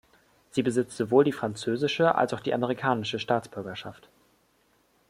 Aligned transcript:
Sie 0.49 0.63
besitzt 0.63 0.97
sowohl 0.97 1.23
die 1.25 1.31
französische 1.31 2.15
als 2.15 2.33
auch 2.33 2.39
die 2.39 2.55
amerikanische 2.55 3.19
Staatsbürgerschaft. 3.19 4.09